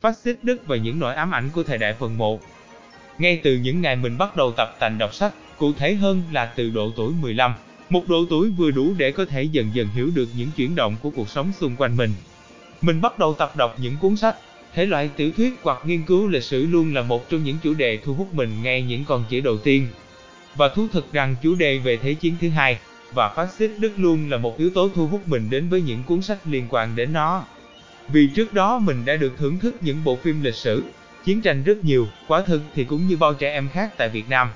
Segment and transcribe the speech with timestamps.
[0.00, 2.40] phát xít Đức và những nỗi ám ảnh của thời đại phần 1.
[3.18, 6.46] Ngay từ những ngày mình bắt đầu tập tành đọc sách, cụ thể hơn là
[6.46, 7.54] từ độ tuổi 15,
[7.90, 10.96] một độ tuổi vừa đủ để có thể dần dần hiểu được những chuyển động
[11.02, 12.10] của cuộc sống xung quanh mình.
[12.80, 14.36] Mình bắt đầu tập đọc những cuốn sách,
[14.74, 17.74] thể loại tiểu thuyết hoặc nghiên cứu lịch sử luôn là một trong những chủ
[17.74, 19.86] đề thu hút mình ngay những con chỉ đầu tiên.
[20.56, 22.78] Và thú thực rằng chủ đề về Thế chiến thứ hai
[23.14, 26.02] và phát xít Đức luôn là một yếu tố thu hút mình đến với những
[26.02, 27.44] cuốn sách liên quan đến nó.
[28.12, 30.84] Vì trước đó mình đã được thưởng thức những bộ phim lịch sử,
[31.24, 34.28] chiến tranh rất nhiều, quả thực thì cũng như bao trẻ em khác tại Việt
[34.28, 34.48] Nam.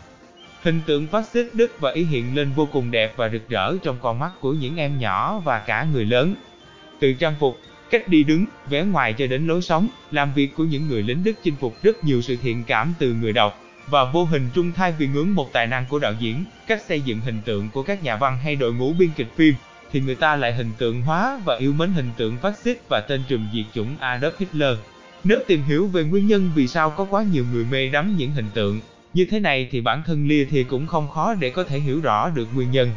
[0.63, 3.77] Hình tượng phát xít Đức và Ý hiện lên vô cùng đẹp và rực rỡ
[3.83, 6.35] trong con mắt của những em nhỏ và cả người lớn.
[7.01, 7.59] Từ trang phục,
[7.91, 11.25] cách đi đứng, vẻ ngoài cho đến lối sống, làm việc của những người lính
[11.25, 14.73] Đức chinh phục rất nhiều sự thiện cảm từ người đọc, và vô hình trung
[14.73, 17.83] thay vì ngưỡng một tài năng của đạo diễn, cách xây dựng hình tượng của
[17.83, 19.55] các nhà văn hay đội ngũ biên kịch phim,
[19.93, 23.01] thì người ta lại hình tượng hóa và yêu mến hình tượng phát xít và
[23.09, 24.77] tên trùm diệt chủng Adolf Hitler.
[25.25, 28.31] Nếu tìm hiểu về nguyên nhân vì sao có quá nhiều người mê đắm những
[28.31, 28.81] hình tượng
[29.15, 32.01] như thế này thì bản thân Lia thì cũng không khó để có thể hiểu
[32.01, 32.91] rõ được nguyên nhân.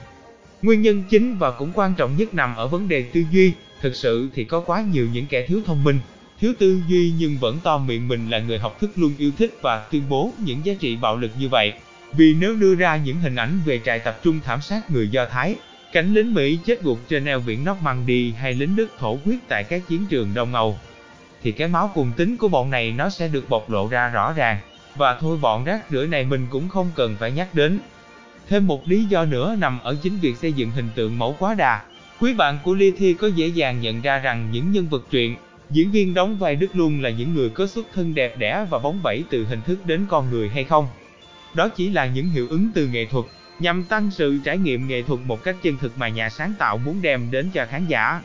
[0.61, 3.95] Nguyên nhân chính và cũng quan trọng nhất nằm ở vấn đề tư duy, thực
[3.95, 5.99] sự thì có quá nhiều những kẻ thiếu thông minh,
[6.39, 9.57] thiếu tư duy nhưng vẫn to miệng mình là người học thức luôn yêu thích
[9.61, 11.73] và tuyên bố những giá trị bạo lực như vậy.
[12.17, 15.25] Vì nếu đưa ra những hình ảnh về trại tập trung thảm sát người Do
[15.25, 15.55] Thái,
[15.95, 19.63] cánh lính Mỹ chết gục trên eo biển Normandy hay lính Đức thổ huyết tại
[19.63, 20.77] các chiến trường Đông Âu,
[21.43, 24.33] thì cái máu cùng tính của bọn này nó sẽ được bộc lộ ra rõ
[24.33, 24.57] ràng.
[24.95, 27.79] Và thôi bọn rác rưởi này mình cũng không cần phải nhắc đến.
[28.49, 31.53] Thêm một lý do nữa nằm ở chính việc xây dựng hình tượng mẫu quá
[31.53, 31.81] đà.
[32.19, 35.35] Quý bạn của Ly Thi có dễ dàng nhận ra rằng những nhân vật truyện,
[35.69, 38.79] diễn viên đóng vai Đức luôn là những người có xuất thân đẹp đẽ và
[38.79, 40.87] bóng bẩy từ hình thức đến con người hay không?
[41.53, 43.25] Đó chỉ là những hiệu ứng từ nghệ thuật,
[43.59, 46.77] nhằm tăng sự trải nghiệm nghệ thuật một cách chân thực mà nhà sáng tạo
[46.77, 48.21] muốn đem đến cho khán giả.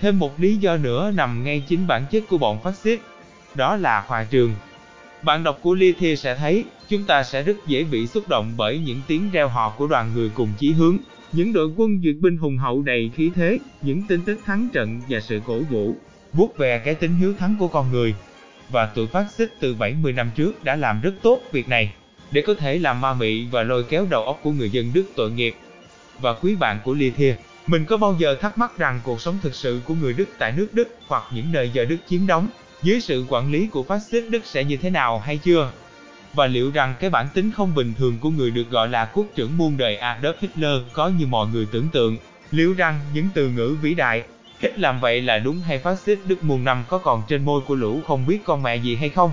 [0.00, 3.00] Thêm một lý do nữa nằm ngay chính bản chất của bọn phát xít,
[3.54, 4.54] đó là hòa trường.
[5.22, 8.78] Bạn đọc của Ly sẽ thấy, chúng ta sẽ rất dễ bị xúc động bởi
[8.78, 10.96] những tiếng reo hò của đoàn người cùng chí hướng,
[11.32, 15.00] những đội quân duyệt binh hùng hậu đầy khí thế, những tin tức thắng trận
[15.08, 15.94] và sự cổ vũ,
[16.32, 18.14] vuốt về cái tính hiếu thắng của con người.
[18.70, 21.92] Và tụi phát xít từ 70 năm trước đã làm rất tốt việc này,
[22.30, 25.04] để có thể làm ma mị và lôi kéo đầu óc của người dân Đức
[25.16, 25.54] tội nghiệp.
[26.20, 27.12] Và quý bạn của Ly
[27.66, 30.52] mình có bao giờ thắc mắc rằng cuộc sống thực sự của người Đức tại
[30.52, 32.48] nước Đức hoặc những nơi do Đức chiếm đóng,
[32.82, 35.72] dưới sự quản lý của phát xít Đức sẽ như thế nào hay chưa?
[36.34, 39.26] Và liệu rằng cái bản tính không bình thường của người được gọi là quốc
[39.34, 42.16] trưởng muôn đời Adolf Hitler có như mọi người tưởng tượng?
[42.50, 44.22] Liệu rằng những từ ngữ vĩ đại,
[44.60, 47.60] Hitler làm vậy là đúng hay phát xít Đức muôn năm có còn trên môi
[47.60, 49.30] của lũ không biết con mẹ gì hay không?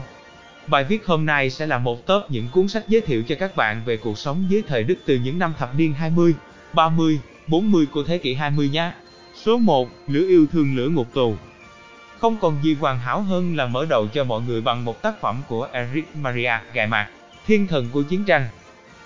[0.67, 3.55] Bài viết hôm nay sẽ là một top những cuốn sách giới thiệu cho các
[3.55, 6.33] bạn về cuộc sống dưới thời Đức từ những năm thập niên 20,
[6.73, 8.91] 30, 40 của thế kỷ 20 nhé.
[9.43, 9.89] Số 1.
[10.07, 11.35] Lửa yêu thương lửa ngục tù
[12.19, 15.21] Không còn gì hoàn hảo hơn là mở đầu cho mọi người bằng một tác
[15.21, 17.09] phẩm của Erich Maria Gài Mạc,
[17.47, 18.47] thiên thần của chiến tranh.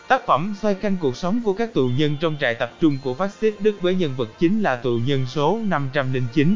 [0.08, 3.14] Tác phẩm xoay canh cuộc sống của các tù nhân trong trại tập trung của
[3.14, 6.56] phát xít Đức với nhân vật chính là tù nhân số 509.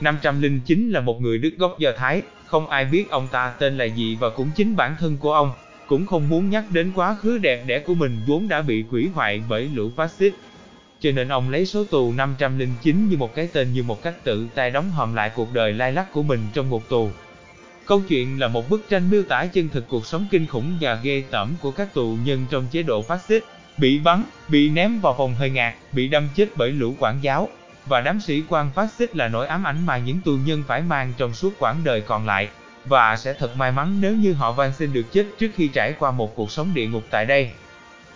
[0.00, 3.84] 509 là một người Đức gốc Do Thái, không ai biết ông ta tên là
[3.84, 5.52] gì và cũng chính bản thân của ông
[5.86, 9.10] cũng không muốn nhắc đến quá khứ đẹp đẽ của mình vốn đã bị hủy
[9.14, 10.34] hoại bởi lũ phát xít
[11.00, 14.46] cho nên ông lấy số tù 509 như một cái tên như một cách tự
[14.54, 17.10] tay đóng hòm lại cuộc đời lai lắc của mình trong ngục tù.
[17.86, 21.00] Câu chuyện là một bức tranh miêu tả chân thực cuộc sống kinh khủng và
[21.02, 23.42] ghê tởm của các tù nhân trong chế độ phát xít,
[23.78, 27.48] bị bắn, bị ném vào phòng hơi ngạt, bị đâm chết bởi lũ quản giáo,
[27.86, 30.82] và đám sĩ quan phát xít là nỗi ám ảnh mà những tù nhân phải
[30.82, 32.48] mang trong suốt quãng đời còn lại,
[32.84, 35.94] và sẽ thật may mắn nếu như họ van xin được chết trước khi trải
[35.98, 37.50] qua một cuộc sống địa ngục tại đây.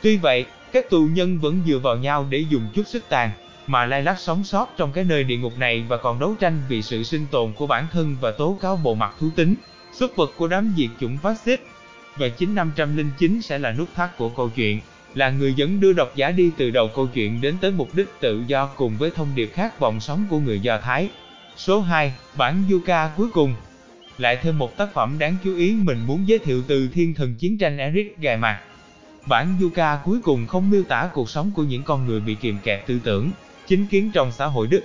[0.03, 3.30] Tuy vậy, các tù nhân vẫn dựa vào nhau để dùng chút sức tàn,
[3.66, 6.62] mà lai lắc sống sót trong cái nơi địa ngục này và còn đấu tranh
[6.69, 9.54] vì sự sinh tồn của bản thân và tố cáo bộ mặt thú tính,
[9.92, 11.60] xuất vật của đám diệt chủng phát xít.
[12.16, 14.80] Và 9509 sẽ là nút thắt của câu chuyện,
[15.15, 18.09] là người dẫn đưa độc giả đi từ đầu câu chuyện đến tới mục đích
[18.21, 21.09] tự do cùng với thông điệp khát vọng sống của người Do Thái.
[21.56, 23.54] Số 2, bản Yuka cuối cùng.
[24.19, 27.34] Lại thêm một tác phẩm đáng chú ý mình muốn giới thiệu từ thiên thần
[27.34, 28.60] chiến tranh Eric Gài Mặt.
[29.27, 32.59] Bản Yuka cuối cùng không miêu tả cuộc sống của những con người bị kiềm
[32.62, 33.30] kẹt tư tưởng,
[33.66, 34.83] chính kiến trong xã hội Đức.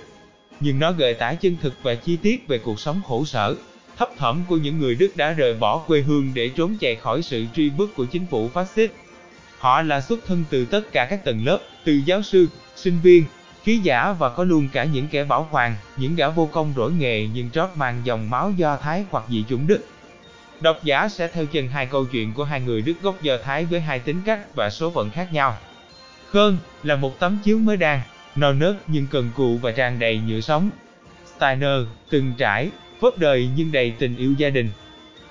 [0.60, 3.56] Nhưng nó gợi tả chân thực và chi tiết về cuộc sống khổ sở,
[3.96, 7.22] thấp thỏm của những người Đức đã rời bỏ quê hương để trốn chạy khỏi
[7.22, 8.90] sự truy bức của chính phủ phát xít.
[9.66, 12.46] Họ là xuất thân từ tất cả các tầng lớp, từ giáo sư,
[12.76, 13.24] sinh viên,
[13.64, 16.92] ký giả và có luôn cả những kẻ bảo hoàng, những gã vô công rỗi
[16.92, 19.86] nghề nhưng trót mang dòng máu do Thái hoặc dị chủng Đức.
[20.60, 23.64] Độc giả sẽ theo chân hai câu chuyện của hai người Đức gốc Do Thái
[23.64, 25.56] với hai tính cách và số phận khác nhau.
[26.30, 28.00] Khơn là một tấm chiếu mới đan,
[28.36, 30.70] non nớt nhưng cần cù và tràn đầy nhựa sống.
[31.36, 31.80] Steiner
[32.10, 32.70] từng trải,
[33.00, 34.70] vất đời nhưng đầy tình yêu gia đình,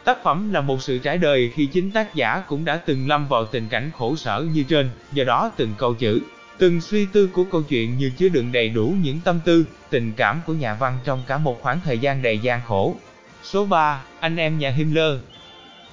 [0.06, 3.28] Tác phẩm là một sự trải đời khi chính tác giả cũng đã từng lâm
[3.28, 6.22] vào tình cảnh khổ sở như trên, do đó từng câu chữ,
[6.58, 10.14] từng suy tư của câu chuyện như chứa đựng đầy đủ những tâm tư, tình
[10.14, 12.96] cảm của nhà văn trong cả một khoảng thời gian đầy gian khổ.
[13.44, 15.14] Số 3, anh em nhà Himmler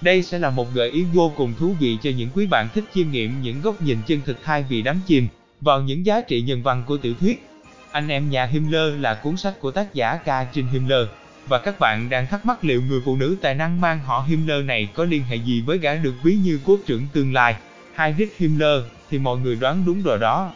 [0.00, 2.84] Đây sẽ là một gợi ý vô cùng thú vị cho những quý bạn thích
[2.94, 5.28] chiêm nghiệm những góc nhìn chân thực thay vì đắm chìm
[5.60, 7.48] vào những giá trị nhân văn của tiểu thuyết.
[7.92, 11.06] Anh em nhà Himmler là cuốn sách của tác giả Katrin Himmler,
[11.46, 14.64] và các bạn đang thắc mắc liệu người phụ nữ tài năng mang họ Himmler
[14.64, 17.56] này có liên hệ gì với gã được ví như quốc trưởng tương lai,
[17.94, 20.52] Heinrich Himmler, thì mọi người đoán đúng rồi đó.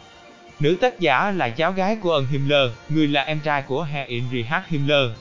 [0.59, 4.45] Nữ tác giả là cháu gái của ân Himmler, người là em trai của Heinrich
[4.67, 5.11] Himmler.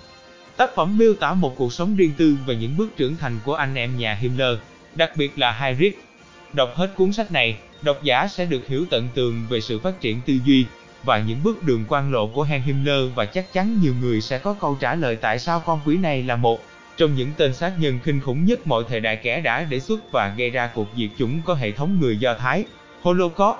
[0.56, 3.54] Tác phẩm miêu tả một cuộc sống riêng tư và những bước trưởng thành của
[3.54, 4.58] anh em nhà Himmler,
[4.94, 6.04] đặc biệt là Heinrich.
[6.52, 10.00] Đọc hết cuốn sách này, độc giả sẽ được hiểu tận tường về sự phát
[10.00, 10.66] triển tư duy,
[11.04, 14.38] và những bước đường quan lộ của hang Himmler và chắc chắn nhiều người sẽ
[14.38, 16.60] có câu trả lời tại sao con quỷ này là một
[16.96, 20.12] trong những tên sát nhân kinh khủng nhất mọi thời đại kẻ đã đề xuất
[20.12, 22.64] và gây ra cuộc diệt chủng có hệ thống người Do Thái,
[23.02, 23.58] Holocaust.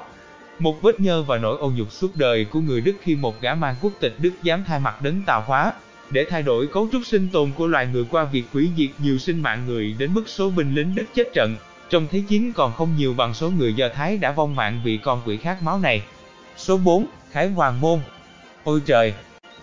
[0.59, 3.55] Một vết nhơ và nỗi ô nhục suốt đời của người Đức khi một gã
[3.55, 5.73] mang quốc tịch Đức dám thay mặt đến tà hóa,
[6.11, 9.19] để thay đổi cấu trúc sinh tồn của loài người qua việc hủy diệt nhiều
[9.19, 11.57] sinh mạng người đến mức số binh lính Đức chết trận.
[11.91, 14.97] Trong Thế chiến còn không nhiều bằng số người Do Thái đã vong mạng vì
[14.97, 16.03] con quỷ khát máu này.
[16.57, 17.07] Số 4.
[17.31, 18.01] Khải Hoàng Môn
[18.65, 19.15] Ôi trời!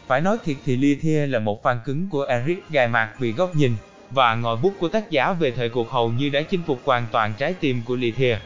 [0.07, 3.55] Phải nói thiệt thì Lithia là một fan cứng của Eric gài mạc vì góc
[3.55, 3.75] nhìn
[4.11, 7.05] và ngòi bút của tác giả về thời cuộc hầu như đã chinh phục hoàn
[7.11, 8.37] toàn trái tim của Lithia.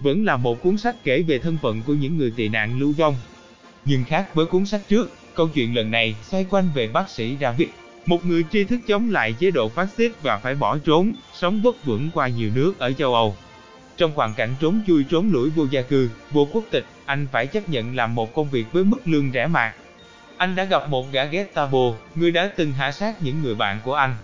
[0.00, 2.92] Vẫn là một cuốn sách kể về thân phận của những người tị nạn lưu
[2.92, 3.16] vong.
[3.84, 7.36] Nhưng khác với cuốn sách trước, câu chuyện lần này xoay quanh về bác sĩ
[7.40, 7.68] David,
[8.06, 11.62] một người tri thức chống lại chế độ phát xít và phải bỏ trốn, sống
[11.62, 13.36] vất vưởng qua nhiều nước ở châu Âu.
[13.96, 17.46] Trong hoàn cảnh trốn chui trốn lũi vô gia cư, vô quốc tịch, anh phải
[17.46, 19.74] chấp nhận làm một công việc với mức lương rẻ mạt.
[20.36, 23.94] Anh đã gặp một gã Gestapo, người đã từng hạ sát những người bạn của
[23.94, 24.16] anh.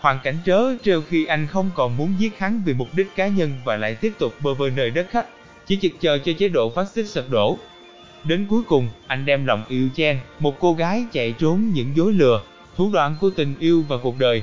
[0.00, 3.26] Hoàn cảnh trớ trêu khi anh không còn muốn giết hắn vì mục đích cá
[3.26, 5.26] nhân và lại tiếp tục bơ vơ nơi đất khách,
[5.66, 7.58] chỉ chực chờ cho chế độ phát xít sập đổ.
[8.24, 12.12] Đến cuối cùng, anh đem lòng yêu Chen, một cô gái chạy trốn những dối
[12.12, 12.42] lừa,
[12.76, 14.42] thủ đoạn của tình yêu và cuộc đời.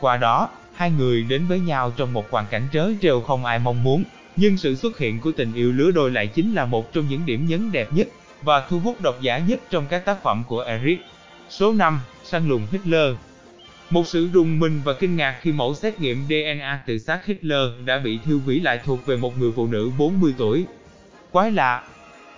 [0.00, 3.58] Qua đó, hai người đến với nhau trong một hoàn cảnh trớ trêu không ai
[3.58, 4.04] mong muốn.
[4.40, 7.26] Nhưng sự xuất hiện của tình yêu lứa đôi lại chính là một trong những
[7.26, 8.08] điểm nhấn đẹp nhất
[8.42, 10.98] và thu hút độc giả nhất trong các tác phẩm của Eric.
[11.48, 12.00] Số 5.
[12.24, 13.14] Săn lùng Hitler
[13.90, 17.60] Một sự rùng mình và kinh ngạc khi mẫu xét nghiệm DNA tự sát Hitler
[17.84, 20.66] đã bị thiêu hủy lại thuộc về một người phụ nữ 40 tuổi.
[21.30, 21.82] Quái lạ!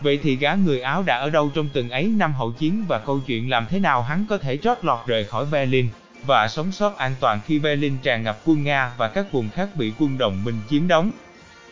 [0.01, 2.99] Vậy thì gã người Áo đã ở đâu trong từng ấy năm hậu chiến và
[2.99, 5.89] câu chuyện làm thế nào hắn có thể trót lọt rời khỏi Berlin
[6.27, 9.69] và sống sót an toàn khi Berlin tràn ngập quân Nga và các vùng khác
[9.75, 11.11] bị quân đồng minh chiếm đóng?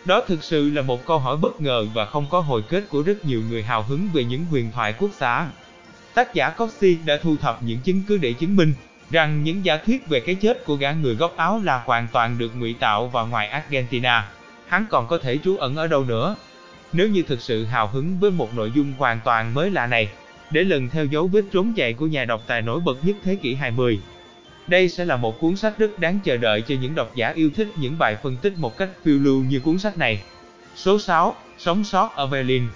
[0.04, 3.02] Đó thực sự là một câu hỏi bất ngờ và không có hồi kết của
[3.02, 5.48] rất nhiều người hào hứng về những huyền thoại quốc xã.
[6.14, 8.74] Tác giả Coxie đã thu thập những chứng cứ để chứng minh
[9.10, 12.38] rằng những giả thuyết về cái chết của gã người gốc Áo là hoàn toàn
[12.38, 14.30] được ngụy tạo và ngoài Argentina.
[14.66, 16.36] Hắn còn có thể trú ẩn ở đâu nữa?
[16.92, 20.08] Nếu như thực sự hào hứng với một nội dung hoàn toàn mới lạ này,
[20.50, 23.36] để lần theo dấu vết trốn chạy của nhà độc tài nổi bật nhất thế
[23.36, 24.00] kỷ 20,
[24.69, 27.50] đây sẽ là một cuốn sách rất đáng chờ đợi cho những độc giả yêu
[27.56, 30.23] thích những bài phân tích một cách phiêu lưu như cuốn sách này.
[30.76, 31.37] Số 6.
[31.59, 32.69] Sống sót ở Berlin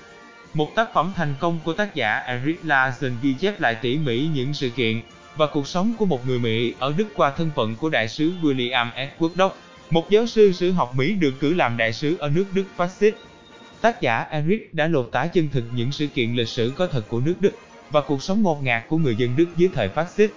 [0.55, 4.29] Một tác phẩm thành công của tác giả Eric Larsen ghi chép lại tỉ mỉ
[4.35, 5.01] những sự kiện
[5.37, 8.33] và cuộc sống của một người Mỹ ở Đức qua thân phận của đại sứ
[8.43, 9.57] William Edward Dock,
[9.91, 12.91] một giáo sư sử học Mỹ được cử làm đại sứ ở nước Đức phát
[12.91, 13.15] xít.
[13.81, 17.03] Tác giả Eric đã lột tả chân thực những sự kiện lịch sử có thật
[17.09, 17.53] của nước Đức
[17.91, 20.31] và cuộc sống ngột ngạt của người dân Đức dưới thời phát xít.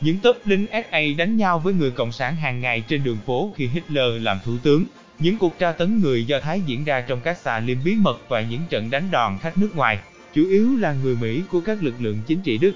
[0.00, 3.52] Những tớp lính SA đánh nhau với người Cộng sản hàng ngày trên đường phố
[3.56, 4.84] khi Hitler làm thủ tướng.
[5.18, 8.20] Những cuộc tra tấn người Do Thái diễn ra trong các xà liêm bí mật
[8.28, 9.98] và những trận đánh đòn khách nước ngoài,
[10.34, 12.72] chủ yếu là người Mỹ của các lực lượng chính trị Đức.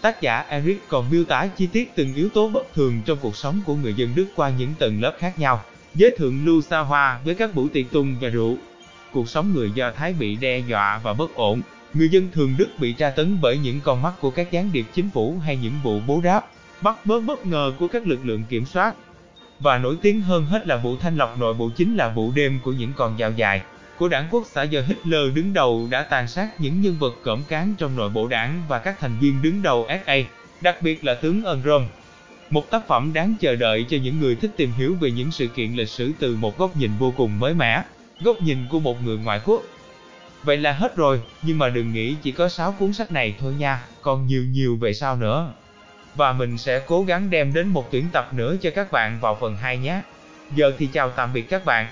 [0.00, 3.36] Tác giả Eric còn miêu tả chi tiết từng yếu tố bất thường trong cuộc
[3.36, 5.62] sống của người dân Đức qua những tầng lớp khác nhau.
[5.94, 8.56] Giới thượng lưu xa hoa với các buổi tiệc tùng và rượu.
[9.12, 11.60] Cuộc sống người Do Thái bị đe dọa và bất ổn,
[11.94, 14.86] Người dân thường Đức bị tra tấn bởi những con mắt của các gián điệp
[14.94, 18.42] chính phủ hay những vụ bố ráp, bắt bớ bất ngờ của các lực lượng
[18.48, 18.94] kiểm soát.
[19.60, 22.60] Và nổi tiếng hơn hết là vụ thanh lọc nội bộ chính là vụ đêm
[22.62, 23.62] của những con dao dài
[24.02, 27.42] của đảng quốc xã do Hitler đứng đầu đã tàn sát những nhân vật cỡm
[27.48, 30.16] cán trong nội bộ đảng và các thành viên đứng đầu SA,
[30.60, 31.62] đặc biệt là tướng ân
[32.50, 35.46] Một tác phẩm đáng chờ đợi cho những người thích tìm hiểu về những sự
[35.46, 37.82] kiện lịch sử từ một góc nhìn vô cùng mới mẻ,
[38.20, 39.62] góc nhìn của một người ngoại quốc.
[40.42, 43.54] Vậy là hết rồi, nhưng mà đừng nghĩ chỉ có 6 cuốn sách này thôi
[43.58, 45.52] nha, còn nhiều nhiều về sau nữa.
[46.14, 49.38] Và mình sẽ cố gắng đem đến một tuyển tập nữa cho các bạn vào
[49.40, 50.00] phần 2 nhé.
[50.54, 51.86] Giờ thì chào tạm biệt các bạn.